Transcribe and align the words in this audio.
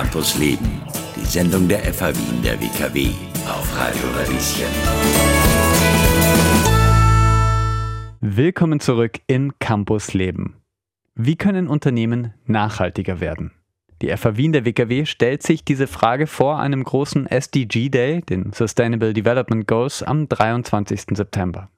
Campus 0.00 0.38
Leben, 0.38 0.80
die 1.16 1.26
Sendung 1.26 1.66
der 1.66 1.80
FH 1.80 2.14
Wien 2.14 2.40
der 2.44 2.60
WKW 2.60 3.08
auf 3.48 3.76
Radio 3.76 4.04
Radieschen. 4.16 4.68
Willkommen 8.20 8.78
zurück 8.78 9.18
in 9.26 9.58
Campus 9.58 10.14
Leben. 10.14 10.54
Wie 11.16 11.34
können 11.34 11.66
Unternehmen 11.66 12.32
nachhaltiger 12.46 13.18
werden? 13.18 13.50
Die 14.00 14.16
FH 14.16 14.36
Wien 14.36 14.52
der 14.52 14.64
WKW 14.64 15.04
stellt 15.04 15.42
sich 15.42 15.64
diese 15.64 15.88
Frage 15.88 16.28
vor 16.28 16.60
einem 16.60 16.84
großen 16.84 17.26
SDG 17.26 17.88
Day, 17.88 18.20
den 18.20 18.52
Sustainable 18.52 19.12
Development 19.12 19.66
Goals, 19.66 20.04
am 20.04 20.28
23. 20.28 21.06
September. 21.16 21.70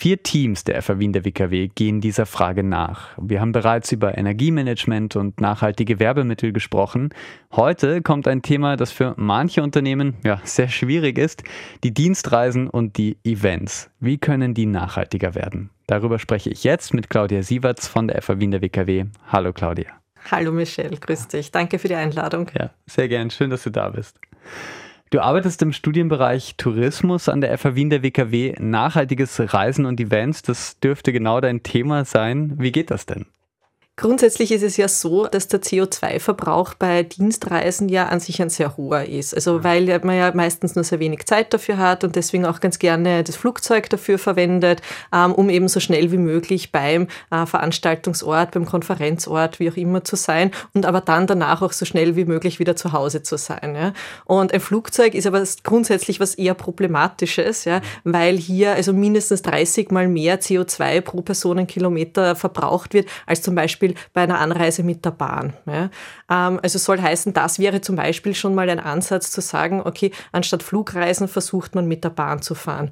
Vier 0.00 0.22
Teams 0.22 0.64
der 0.64 0.80
FA 0.80 0.98
Wien 0.98 1.12
der 1.12 1.26
WKW 1.26 1.68
gehen 1.68 2.00
dieser 2.00 2.24
Frage 2.24 2.62
nach. 2.62 3.10
Wir 3.20 3.42
haben 3.42 3.52
bereits 3.52 3.92
über 3.92 4.16
Energiemanagement 4.16 5.14
und 5.14 5.42
nachhaltige 5.42 6.00
Werbemittel 6.00 6.54
gesprochen. 6.54 7.10
Heute 7.52 8.00
kommt 8.00 8.26
ein 8.26 8.40
Thema, 8.40 8.76
das 8.76 8.92
für 8.92 9.12
manche 9.18 9.62
Unternehmen 9.62 10.16
ja, 10.24 10.40
sehr 10.42 10.68
schwierig 10.68 11.18
ist, 11.18 11.42
die 11.84 11.92
Dienstreisen 11.92 12.66
und 12.70 12.96
die 12.96 13.18
Events. 13.24 13.90
Wie 14.00 14.16
können 14.16 14.54
die 14.54 14.64
nachhaltiger 14.64 15.34
werden? 15.34 15.68
Darüber 15.86 16.18
spreche 16.18 16.48
ich 16.48 16.64
jetzt 16.64 16.94
mit 16.94 17.10
Claudia 17.10 17.42
Sieverts 17.42 17.86
von 17.86 18.08
der 18.08 18.22
FA 18.22 18.40
Wien 18.40 18.52
der 18.52 18.62
WKW. 18.62 19.04
Hallo 19.28 19.52
Claudia. 19.52 19.90
Hallo 20.30 20.50
Michelle, 20.50 20.96
grüß 20.96 21.28
dich. 21.28 21.50
Danke 21.50 21.78
für 21.78 21.88
die 21.88 21.94
Einladung. 21.94 22.50
Ja, 22.58 22.70
sehr 22.86 23.08
gern. 23.08 23.28
Schön, 23.28 23.50
dass 23.50 23.64
du 23.64 23.70
da 23.70 23.90
bist. 23.90 24.18
Du 25.10 25.18
arbeitest 25.18 25.60
im 25.62 25.72
Studienbereich 25.72 26.54
Tourismus 26.56 27.28
an 27.28 27.40
der 27.40 27.58
FH 27.58 27.74
Wien 27.74 27.90
der 27.90 28.04
WKW. 28.04 28.54
Nachhaltiges 28.60 29.40
Reisen 29.52 29.84
und 29.84 29.98
Events, 29.98 30.42
das 30.42 30.78
dürfte 30.78 31.12
genau 31.12 31.40
dein 31.40 31.64
Thema 31.64 32.04
sein. 32.04 32.54
Wie 32.58 32.70
geht 32.70 32.92
das 32.92 33.06
denn? 33.06 33.26
Grundsätzlich 34.00 34.50
ist 34.50 34.62
es 34.62 34.78
ja 34.78 34.88
so, 34.88 35.26
dass 35.26 35.48
der 35.48 35.60
CO2-Verbrauch 35.60 36.72
bei 36.72 37.02
Dienstreisen 37.02 37.90
ja 37.90 38.06
an 38.06 38.18
sich 38.18 38.40
ein 38.40 38.48
sehr 38.48 38.78
hoher 38.78 39.04
ist. 39.04 39.34
Also 39.34 39.62
weil 39.62 40.00
man 40.02 40.16
ja 40.16 40.32
meistens 40.34 40.74
nur 40.74 40.84
sehr 40.84 41.00
wenig 41.00 41.26
Zeit 41.26 41.52
dafür 41.52 41.76
hat 41.76 42.02
und 42.02 42.16
deswegen 42.16 42.46
auch 42.46 42.60
ganz 42.60 42.78
gerne 42.78 43.22
das 43.22 43.36
Flugzeug 43.36 43.90
dafür 43.90 44.16
verwendet, 44.18 44.80
ähm, 45.14 45.34
um 45.34 45.50
eben 45.50 45.68
so 45.68 45.80
schnell 45.80 46.12
wie 46.12 46.16
möglich 46.16 46.72
beim 46.72 47.08
äh, 47.30 47.44
Veranstaltungsort, 47.44 48.52
beim 48.52 48.64
Konferenzort, 48.64 49.60
wie 49.60 49.70
auch 49.70 49.76
immer 49.76 50.02
zu 50.02 50.16
sein 50.16 50.50
und 50.72 50.86
aber 50.86 51.02
dann 51.02 51.26
danach 51.26 51.60
auch 51.60 51.72
so 51.72 51.84
schnell 51.84 52.16
wie 52.16 52.24
möglich 52.24 52.58
wieder 52.58 52.76
zu 52.76 52.94
Hause 52.94 53.22
zu 53.22 53.36
sein. 53.36 53.92
Und 54.24 54.54
ein 54.54 54.60
Flugzeug 54.60 55.14
ist 55.14 55.26
aber 55.26 55.44
grundsätzlich 55.62 56.20
was 56.20 56.36
eher 56.36 56.54
Problematisches, 56.54 57.66
ja, 57.66 57.82
weil 58.04 58.38
hier 58.38 58.72
also 58.72 58.94
mindestens 58.94 59.42
30 59.42 59.90
mal 59.90 60.08
mehr 60.08 60.40
CO2 60.40 61.02
pro 61.02 61.20
Personenkilometer 61.20 62.34
verbraucht 62.34 62.94
wird 62.94 63.06
als 63.26 63.42
zum 63.42 63.54
Beispiel 63.54 63.89
Beispiel 63.90 64.10
bei 64.12 64.22
einer 64.22 64.38
Anreise 64.40 64.82
mit 64.82 65.04
der 65.04 65.10
Bahn. 65.10 65.54
Ja. 65.66 65.90
Ähm, 66.30 66.60
also 66.62 66.78
soll 66.78 67.00
heißen, 67.00 67.32
das 67.32 67.58
wäre 67.58 67.80
zum 67.80 67.96
Beispiel 67.96 68.34
schon 68.34 68.54
mal 68.54 68.68
ein 68.68 68.80
Ansatz 68.80 69.30
zu 69.30 69.40
sagen, 69.40 69.82
okay, 69.84 70.12
anstatt 70.32 70.62
Flugreisen 70.62 71.28
versucht 71.28 71.74
man 71.74 71.86
mit 71.86 72.04
der 72.04 72.10
Bahn 72.10 72.42
zu 72.42 72.54
fahren. 72.54 72.90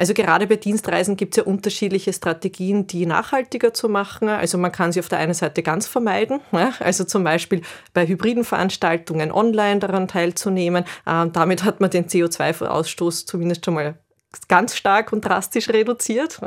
Also 0.00 0.14
gerade 0.14 0.46
bei 0.46 0.54
Dienstreisen 0.54 1.16
gibt 1.16 1.36
es 1.36 1.38
ja 1.38 1.42
unterschiedliche 1.42 2.12
Strategien, 2.12 2.86
die 2.86 3.04
nachhaltiger 3.04 3.74
zu 3.74 3.88
machen. 3.88 4.28
Also 4.28 4.56
man 4.56 4.70
kann 4.70 4.92
sie 4.92 5.00
auf 5.00 5.08
der 5.08 5.18
einen 5.18 5.34
Seite 5.34 5.64
ganz 5.64 5.88
vermeiden, 5.88 6.40
ja? 6.52 6.72
also 6.78 7.02
zum 7.02 7.24
Beispiel 7.24 7.62
bei 7.94 8.06
hybriden 8.06 8.44
Veranstaltungen 8.44 9.32
online 9.32 9.80
daran 9.80 10.06
teilzunehmen. 10.06 10.84
Ähm, 11.04 11.32
damit 11.32 11.64
hat 11.64 11.80
man 11.80 11.90
den 11.90 12.06
CO2-Ausstoß 12.06 13.26
zumindest 13.26 13.64
schon 13.64 13.74
mal 13.74 13.98
ganz 14.48 14.76
stark 14.76 15.12
und 15.12 15.24
drastisch 15.24 15.68
reduziert. 15.68 16.40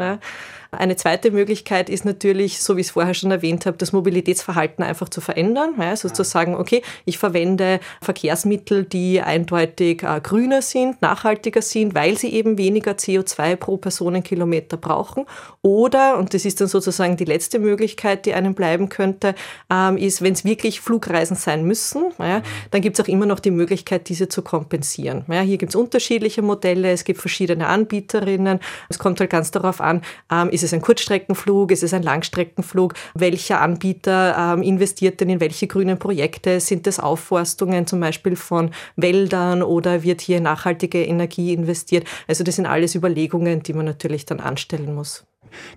Eine 0.73 0.95
zweite 0.95 1.31
Möglichkeit 1.31 1.89
ist 1.89 2.05
natürlich, 2.05 2.61
so 2.63 2.77
wie 2.77 2.81
ich 2.81 2.87
es 2.87 2.91
vorher 2.91 3.13
schon 3.13 3.29
erwähnt 3.29 3.65
habe, 3.65 3.75
das 3.75 3.91
Mobilitätsverhalten 3.91 4.85
einfach 4.85 5.09
zu 5.09 5.19
verändern. 5.19 5.73
Also 5.77 6.07
zu 6.07 6.23
sagen, 6.23 6.55
okay, 6.55 6.81
ich 7.03 7.17
verwende 7.17 7.81
Verkehrsmittel, 8.01 8.85
die 8.85 9.21
eindeutig 9.21 10.03
äh, 10.03 10.21
grüner 10.21 10.61
sind, 10.61 11.01
nachhaltiger 11.01 11.61
sind, 11.61 11.93
weil 11.93 12.17
sie 12.17 12.31
eben 12.31 12.57
weniger 12.57 12.93
CO2 12.93 13.57
pro 13.57 13.75
Personenkilometer 13.75 14.77
brauchen. 14.77 15.25
Oder, 15.61 16.17
und 16.17 16.33
das 16.33 16.45
ist 16.45 16.61
dann 16.61 16.69
sozusagen 16.69 17.17
die 17.17 17.25
letzte 17.25 17.59
Möglichkeit, 17.59 18.25
die 18.25 18.33
einem 18.33 18.55
bleiben 18.55 18.87
könnte, 18.87 19.35
ähm, 19.69 19.97
ist, 19.97 20.21
wenn 20.21 20.33
es 20.33 20.45
wirklich 20.45 20.79
Flugreisen 20.79 21.35
sein 21.35 21.65
müssen, 21.65 22.13
dann 22.17 22.81
gibt 22.81 22.97
es 22.97 23.03
auch 23.03 23.09
immer 23.09 23.25
noch 23.25 23.39
die 23.39 23.51
Möglichkeit, 23.51 24.07
diese 24.07 24.29
zu 24.29 24.41
kompensieren. 24.41 25.25
Hier 25.27 25.57
gibt 25.57 25.71
es 25.71 25.75
unterschiedliche 25.75 26.41
Modelle, 26.41 26.91
es 26.91 27.03
gibt 27.03 27.19
verschiedene 27.19 27.67
Anbieterinnen. 27.71 28.59
Es 28.89 28.99
kommt 28.99 29.19
halt 29.19 29.29
ganz 29.29 29.51
darauf 29.51 29.81
an, 29.81 30.01
ähm, 30.31 30.49
ist 30.49 30.63
es 30.63 30.73
ein 30.73 30.81
Kurzstreckenflug? 30.81 31.71
Ist 31.71 31.83
es 31.83 31.93
ein 31.93 32.03
Langstreckenflug? 32.03 32.93
Welcher 33.13 33.61
Anbieter 33.61 34.35
ähm, 34.37 34.61
investiert 34.61 35.19
denn 35.21 35.29
in 35.29 35.39
welche 35.39 35.67
grünen 35.67 35.97
Projekte? 35.97 36.59
Sind 36.59 36.87
es 36.87 36.99
Aufforstungen 36.99 37.87
zum 37.87 37.99
Beispiel 37.99 38.35
von 38.35 38.71
Wäldern 38.95 39.63
oder 39.63 40.03
wird 40.03 40.21
hier 40.21 40.41
nachhaltige 40.41 41.03
Energie 41.03 41.53
investiert? 41.53 42.05
Also 42.27 42.43
das 42.43 42.57
sind 42.57 42.65
alles 42.65 42.95
Überlegungen, 42.95 43.63
die 43.63 43.73
man 43.73 43.85
natürlich 43.85 44.25
dann 44.25 44.39
anstellen 44.39 44.93
muss. 44.93 45.25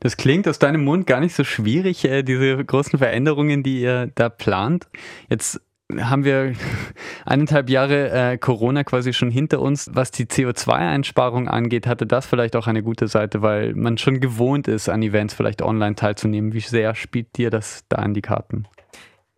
Das 0.00 0.16
klingt 0.16 0.46
aus 0.48 0.58
deinem 0.58 0.84
Mund 0.84 1.06
gar 1.06 1.20
nicht 1.20 1.34
so 1.34 1.44
schwierig, 1.44 2.04
äh, 2.04 2.22
diese 2.22 2.64
großen 2.64 2.98
Veränderungen, 2.98 3.62
die 3.62 3.80
ihr 3.80 4.10
da 4.14 4.28
plant. 4.28 4.86
Jetzt 5.28 5.60
haben 5.98 6.24
wir 6.24 6.54
eineinhalb 7.26 7.70
Jahre 7.70 8.10
äh, 8.10 8.38
Corona 8.38 8.84
quasi 8.84 9.12
schon 9.12 9.30
hinter 9.30 9.60
uns. 9.60 9.90
Was 9.92 10.10
die 10.10 10.26
CO2-Einsparung 10.26 11.48
angeht, 11.48 11.86
hatte 11.86 12.06
das 12.06 12.26
vielleicht 12.26 12.56
auch 12.56 12.66
eine 12.66 12.82
gute 12.82 13.08
Seite, 13.08 13.42
weil 13.42 13.74
man 13.74 13.98
schon 13.98 14.20
gewohnt 14.20 14.68
ist, 14.68 14.88
an 14.88 15.02
Events 15.02 15.34
vielleicht 15.34 15.62
online 15.62 15.94
teilzunehmen. 15.94 16.52
Wie 16.52 16.60
sehr 16.60 16.94
spielt 16.94 17.36
dir 17.36 17.50
das 17.50 17.84
da 17.88 18.02
in 18.02 18.14
die 18.14 18.22
Karten? 18.22 18.66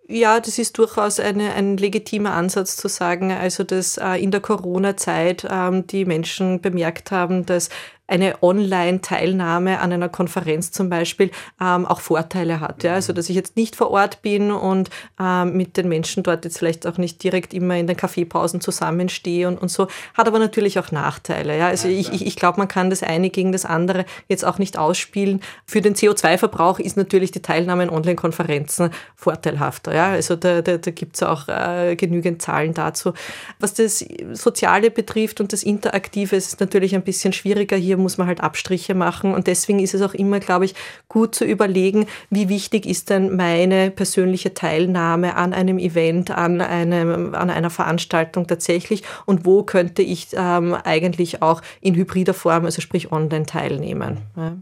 Ja, 0.08 0.38
das 0.38 0.58
ist 0.58 0.78
durchaus 0.78 1.18
eine, 1.18 1.54
ein 1.54 1.76
legitimer 1.76 2.32
Ansatz 2.32 2.76
zu 2.76 2.86
sagen, 2.86 3.32
also 3.32 3.64
dass 3.64 3.96
äh, 3.96 4.22
in 4.22 4.30
der 4.30 4.40
Corona-Zeit 4.40 5.48
ähm, 5.50 5.84
die 5.88 6.04
Menschen 6.04 6.60
bemerkt 6.60 7.10
haben, 7.10 7.44
dass 7.44 7.70
eine 8.08 8.42
Online-Teilnahme 8.42 9.80
an 9.80 9.92
einer 9.92 10.08
Konferenz 10.08 10.70
zum 10.70 10.88
Beispiel 10.88 11.30
ähm, 11.60 11.86
auch 11.86 12.00
Vorteile 12.00 12.60
hat. 12.60 12.84
Ja? 12.84 12.94
Also 12.94 13.12
dass 13.12 13.28
ich 13.28 13.36
jetzt 13.36 13.56
nicht 13.56 13.74
vor 13.74 13.90
Ort 13.90 14.22
bin 14.22 14.52
und 14.52 14.90
ähm, 15.20 15.56
mit 15.56 15.76
den 15.76 15.88
Menschen 15.88 16.22
dort 16.22 16.44
jetzt 16.44 16.58
vielleicht 16.58 16.86
auch 16.86 16.98
nicht 16.98 17.22
direkt 17.22 17.52
immer 17.52 17.76
in 17.76 17.86
den 17.86 17.96
Kaffeepausen 17.96 18.60
zusammenstehe 18.60 19.48
und, 19.48 19.60
und 19.60 19.70
so, 19.70 19.88
hat 20.14 20.28
aber 20.28 20.38
natürlich 20.38 20.78
auch 20.78 20.92
Nachteile. 20.92 21.58
Ja? 21.58 21.68
Also 21.68 21.88
ich, 21.88 22.12
ich, 22.12 22.26
ich 22.26 22.36
glaube, 22.36 22.58
man 22.58 22.68
kann 22.68 22.90
das 22.90 23.02
eine 23.02 23.30
gegen 23.30 23.52
das 23.52 23.64
andere 23.64 24.04
jetzt 24.28 24.44
auch 24.44 24.58
nicht 24.58 24.78
ausspielen. 24.78 25.40
Für 25.66 25.80
den 25.80 25.94
CO2-Verbrauch 25.94 26.78
ist 26.78 26.96
natürlich 26.96 27.32
die 27.32 27.42
Teilnahme 27.42 27.84
in 27.84 27.90
Online-Konferenzen 27.90 28.90
vorteilhafter. 29.16 29.94
Ja? 29.94 30.10
Also 30.10 30.36
da, 30.36 30.62
da, 30.62 30.78
da 30.78 30.90
gibt 30.92 31.16
es 31.16 31.22
auch 31.24 31.48
äh, 31.48 31.96
genügend 31.96 32.40
Zahlen 32.40 32.72
dazu. 32.72 33.14
Was 33.58 33.74
das 33.74 34.04
Soziale 34.32 34.92
betrifft 34.92 35.40
und 35.40 35.52
das 35.52 35.64
Interaktive, 35.64 36.36
ist 36.36 36.46
es 36.46 36.60
natürlich 36.60 36.94
ein 36.94 37.02
bisschen 37.02 37.32
schwieriger 37.32 37.76
hier 37.76 37.95
hier 37.96 38.02
muss 38.02 38.18
man 38.18 38.26
halt 38.26 38.40
Abstriche 38.40 38.94
machen. 38.94 39.34
Und 39.34 39.46
deswegen 39.46 39.78
ist 39.78 39.94
es 39.94 40.02
auch 40.02 40.14
immer, 40.14 40.38
glaube 40.38 40.66
ich, 40.66 40.74
gut 41.08 41.34
zu 41.34 41.44
überlegen, 41.44 42.06
wie 42.30 42.48
wichtig 42.48 42.86
ist 42.86 43.10
denn 43.10 43.36
meine 43.36 43.90
persönliche 43.90 44.54
Teilnahme 44.54 45.36
an 45.36 45.52
einem 45.52 45.78
Event, 45.78 46.30
an, 46.30 46.60
einem, 46.60 47.34
an 47.34 47.50
einer 47.50 47.70
Veranstaltung 47.70 48.46
tatsächlich 48.46 49.02
und 49.24 49.44
wo 49.44 49.62
könnte 49.62 50.02
ich 50.02 50.28
ähm, 50.34 50.74
eigentlich 50.84 51.42
auch 51.42 51.62
in 51.80 51.94
hybrider 51.94 52.34
Form, 52.34 52.64
also 52.64 52.80
sprich 52.80 53.12
online 53.12 53.46
teilnehmen. 53.46 54.18
Ja. 54.36 54.56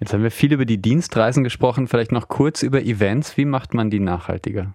Jetzt 0.00 0.12
haben 0.12 0.22
wir 0.22 0.30
viel 0.30 0.52
über 0.52 0.66
die 0.66 0.80
Dienstreisen 0.80 1.44
gesprochen, 1.44 1.88
vielleicht 1.88 2.12
noch 2.12 2.28
kurz 2.28 2.62
über 2.62 2.82
Events. 2.82 3.36
Wie 3.36 3.46
macht 3.46 3.72
man 3.72 3.90
die 3.90 4.00
nachhaltiger? 4.00 4.74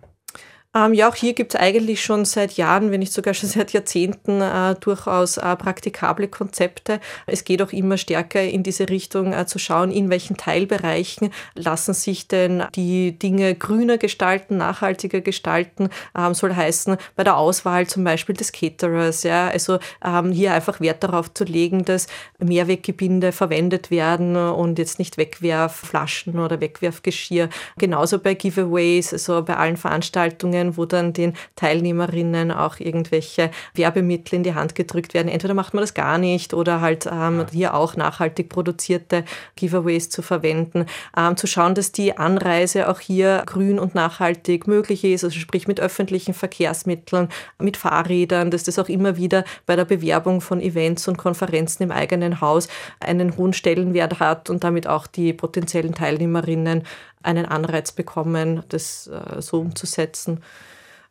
Ähm, 0.75 0.93
ja, 0.93 1.09
auch 1.09 1.15
hier 1.15 1.33
gibt 1.33 1.55
es 1.55 1.59
eigentlich 1.59 2.03
schon 2.03 2.25
seit 2.25 2.53
Jahren, 2.53 2.91
wenn 2.91 2.99
nicht 2.99 3.11
sogar 3.11 3.33
schon 3.33 3.49
seit 3.49 3.73
Jahrzehnten, 3.73 4.39
äh, 4.39 4.75
durchaus 4.79 5.37
äh, 5.37 5.55
praktikable 5.55 6.27
Konzepte. 6.27 6.99
Es 7.25 7.43
geht 7.43 7.63
auch 7.63 7.73
immer 7.73 7.97
stärker 7.97 8.43
in 8.43 8.61
diese 8.61 8.87
Richtung 8.87 9.33
äh, 9.33 9.47
zu 9.47 9.57
schauen, 9.57 9.89
in 9.89 10.11
welchen 10.11 10.37
Teilbereichen 10.37 11.31
lassen 11.55 11.95
sich 11.95 12.27
denn 12.27 12.63
die 12.75 13.17
Dinge 13.17 13.55
grüner 13.55 13.97
gestalten, 13.97 14.57
nachhaltiger 14.57 15.21
gestalten. 15.21 15.89
Ähm, 16.15 16.35
soll 16.35 16.53
heißen, 16.53 16.97
bei 17.15 17.23
der 17.23 17.37
Auswahl 17.37 17.87
zum 17.87 18.03
Beispiel 18.03 18.35
des 18.35 18.51
Caterers, 18.51 19.23
ja, 19.23 19.47
also 19.47 19.79
ähm, 20.05 20.31
hier 20.31 20.53
einfach 20.53 20.79
Wert 20.79 21.03
darauf 21.03 21.33
zu 21.33 21.45
legen, 21.45 21.83
dass 21.83 22.05
Mehrweggebinde 22.37 23.31
verwendet 23.31 23.89
werden 23.89 24.35
und 24.35 24.77
jetzt 24.77 24.99
nicht 24.99 25.17
Wegwerfflaschen 25.17 26.37
oder 26.37 26.61
Wegwerfgeschirr. 26.61 27.49
Genauso 27.79 28.19
bei 28.19 28.35
Giveaways, 28.35 29.13
also 29.13 29.41
bei 29.41 29.57
allen 29.57 29.77
Veranstaltungen 29.77 30.58
Veranstaltungen, 30.59 30.77
wo 30.77 30.85
dann 30.85 31.13
den 31.13 31.33
Teilnehmerinnen 31.55 32.51
auch 32.51 32.79
irgendwelche 32.79 33.51
Werbemittel 33.73 34.35
in 34.35 34.43
die 34.43 34.53
Hand 34.53 34.75
gedrückt 34.75 35.13
werden. 35.13 35.29
Entweder 35.29 35.53
macht 35.53 35.73
man 35.73 35.81
das 35.81 35.93
gar 35.93 36.17
nicht 36.17 36.53
oder 36.53 36.81
halt 36.81 37.07
ähm, 37.11 37.45
hier 37.51 37.73
auch 37.73 37.95
nachhaltig 37.95 38.49
produzierte 38.49 39.23
Giveaways 39.55 40.09
zu 40.09 40.21
verwenden. 40.21 40.85
Ähm, 41.17 41.37
zu 41.37 41.47
schauen, 41.47 41.75
dass 41.75 41.91
die 41.91 42.17
Anreise 42.17 42.89
auch 42.89 42.99
hier 42.99 43.43
grün 43.45 43.79
und 43.79 43.95
nachhaltig 43.95 44.67
möglich 44.67 45.03
ist, 45.03 45.23
also 45.23 45.39
sprich 45.39 45.67
mit 45.67 45.79
öffentlichen 45.79 46.33
Verkehrsmitteln, 46.33 47.29
mit 47.57 47.77
Fahrrädern, 47.77 48.51
dass 48.51 48.63
das 48.63 48.79
auch 48.79 48.89
immer 48.89 49.17
wieder 49.17 49.43
bei 49.65 49.75
der 49.75 49.85
Bewerbung 49.85 50.41
von 50.41 50.61
Events 50.61 51.07
und 51.07 51.17
Konferenzen 51.17 51.83
im 51.83 51.91
eigenen 51.91 52.41
Haus 52.41 52.67
einen 52.99 53.37
hohen 53.37 53.53
Stellenwert 53.53 54.19
hat 54.19 54.49
und 54.49 54.63
damit 54.63 54.87
auch 54.87 55.07
die 55.07 55.33
potenziellen 55.33 55.93
Teilnehmerinnen 55.93 56.83
einen 57.23 57.45
Anreiz 57.45 57.91
bekommen, 57.91 58.63
das 58.69 59.07
äh, 59.07 59.41
so 59.41 59.59
umzusetzen. 59.59 60.41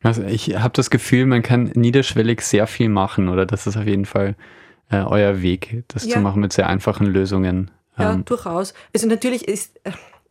Also 0.02 0.22
ich 0.22 0.56
habe 0.56 0.72
das 0.74 0.90
Gefühl, 0.90 1.26
man 1.26 1.42
kann 1.42 1.72
niederschwellig 1.74 2.42
sehr 2.42 2.66
viel 2.66 2.88
machen 2.88 3.28
oder 3.28 3.46
das 3.46 3.66
ist 3.66 3.76
auf 3.76 3.86
jeden 3.86 4.06
Fall 4.06 4.36
äh, 4.90 5.02
euer 5.02 5.42
Weg, 5.42 5.84
das 5.88 6.04
ja. 6.04 6.14
zu 6.14 6.20
machen 6.20 6.40
mit 6.40 6.52
sehr 6.52 6.68
einfachen 6.68 7.06
Lösungen. 7.06 7.70
Ja, 7.98 8.12
ähm. 8.12 8.24
durchaus. 8.24 8.74
Also 8.94 9.08
natürlich 9.08 9.48
ist 9.48 9.80
äh, 9.84 9.90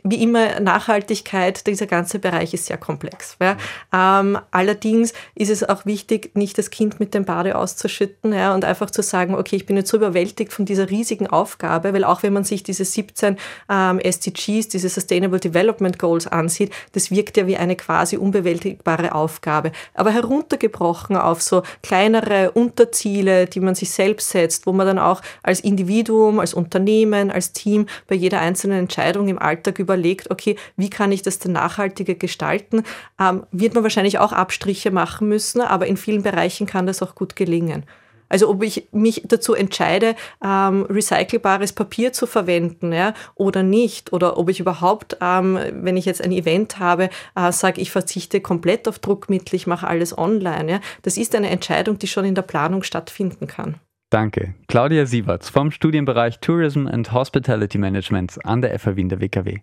wie 0.09 0.21
immer 0.21 0.59
Nachhaltigkeit, 0.59 1.65
dieser 1.67 1.87
ganze 1.87 2.19
Bereich 2.19 2.53
ist 2.53 2.65
sehr 2.65 2.77
komplex. 2.77 3.37
Ja. 3.41 3.57
Ähm, 3.93 4.37
allerdings 4.51 5.13
ist 5.35 5.49
es 5.49 5.67
auch 5.67 5.85
wichtig, 5.85 6.35
nicht 6.35 6.57
das 6.57 6.69
Kind 6.69 6.99
mit 6.99 7.13
dem 7.13 7.25
Bade 7.25 7.57
auszuschütten 7.57 8.33
ja, 8.33 8.53
und 8.53 8.65
einfach 8.65 8.91
zu 8.91 9.01
sagen, 9.01 9.35
okay, 9.35 9.55
ich 9.55 9.65
bin 9.65 9.77
jetzt 9.77 9.89
so 9.89 9.97
überwältigt 9.97 10.53
von 10.53 10.65
dieser 10.65 10.89
riesigen 10.89 11.27
Aufgabe, 11.27 11.93
weil 11.93 12.03
auch 12.03 12.23
wenn 12.23 12.33
man 12.33 12.43
sich 12.43 12.63
diese 12.63 12.85
17 12.85 13.37
ähm, 13.69 13.99
SDGs, 13.99 14.69
diese 14.69 14.89
Sustainable 14.89 15.39
Development 15.39 15.99
Goals 15.99 16.27
ansieht, 16.27 16.71
das 16.93 17.11
wirkt 17.11 17.37
ja 17.37 17.47
wie 17.47 17.57
eine 17.57 17.75
quasi 17.75 18.17
unbewältigbare 18.17 19.13
Aufgabe. 19.13 19.71
Aber 19.93 20.11
heruntergebrochen 20.11 21.17
auf 21.17 21.41
so 21.41 21.63
kleinere 21.83 22.51
Unterziele, 22.51 23.47
die 23.47 23.59
man 23.59 23.75
sich 23.75 23.91
selbst 23.91 24.29
setzt, 24.29 24.65
wo 24.65 24.73
man 24.73 24.87
dann 24.87 24.99
auch 24.99 25.21
als 25.43 25.59
Individuum, 25.59 26.39
als 26.39 26.53
Unternehmen, 26.53 27.31
als 27.31 27.53
Team 27.53 27.87
bei 28.07 28.15
jeder 28.15 28.39
einzelnen 28.39 28.79
Entscheidung 28.79 29.27
im 29.27 29.39
Alltag 29.39 29.79
über 29.79 29.96
überlegt, 29.97 30.31
okay, 30.31 30.55
wie 30.75 30.89
kann 30.89 31.11
ich 31.11 31.21
das 31.21 31.39
denn 31.39 31.53
nachhaltiger 31.53 32.15
gestalten, 32.15 32.83
ähm, 33.19 33.43
wird 33.51 33.73
man 33.73 33.83
wahrscheinlich 33.83 34.19
auch 34.19 34.31
Abstriche 34.31 34.91
machen 34.91 35.27
müssen, 35.27 35.61
aber 35.61 35.87
in 35.87 35.97
vielen 35.97 36.23
Bereichen 36.23 36.67
kann 36.67 36.85
das 36.85 37.01
auch 37.01 37.15
gut 37.15 37.35
gelingen. 37.35 37.83
Also 38.29 38.49
ob 38.49 38.61
ich 38.61 38.89
mich 38.91 39.23
dazu 39.25 39.53
entscheide, 39.53 40.13
ähm, 40.43 40.85
recycelbares 40.89 41.71
Papier 41.71 42.11
zu 42.11 42.27
verwenden 42.27 42.91
ja, 42.91 43.13
oder 43.35 43.63
nicht. 43.63 44.11
Oder 44.11 44.37
ob 44.37 44.49
ich 44.49 44.59
überhaupt, 44.59 45.17
ähm, 45.21 45.57
wenn 45.71 45.95
ich 45.95 46.03
jetzt 46.03 46.21
ein 46.21 46.33
Event 46.33 46.77
habe, 46.77 47.09
äh, 47.35 47.51
sage, 47.53 47.79
ich 47.79 47.89
verzichte 47.89 48.41
komplett 48.41 48.89
auf 48.89 48.99
Druckmittel, 48.99 49.55
ich 49.55 49.65
mache 49.65 49.87
alles 49.87 50.17
online. 50.17 50.69
Ja. 50.69 50.79
Das 51.03 51.15
ist 51.15 51.35
eine 51.35 51.49
Entscheidung, 51.49 51.99
die 51.99 52.07
schon 52.07 52.25
in 52.25 52.35
der 52.35 52.41
Planung 52.41 52.83
stattfinden 52.83 53.47
kann. 53.47 53.79
Danke. 54.09 54.55
Claudia 54.69 55.05
Sieverts 55.05 55.49
vom 55.49 55.69
Studienbereich 55.69 56.39
Tourism 56.39 56.87
and 56.87 57.11
Hospitality 57.11 57.77
Management 57.77 58.39
an 58.45 58.61
der 58.61 58.79
FH 58.79 58.95
Wien 58.95 59.09
der 59.09 59.19
WKW. 59.19 59.57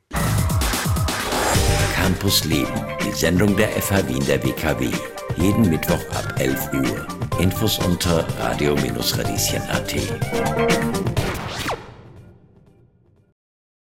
Campus 1.94 2.44
Leben, 2.44 2.68
die 3.02 3.12
Sendung 3.12 3.56
der 3.56 3.68
FH 3.68 4.06
Wien 4.06 4.22
der 4.26 4.44
WKW. 4.44 4.90
Jeden 5.36 5.70
Mittwoch 5.70 6.04
ab 6.14 6.34
11 6.38 6.74
Uhr. 6.74 7.06
Infos 7.40 7.78
unter 7.78 8.26
radio-radieschen.at. 8.38 9.94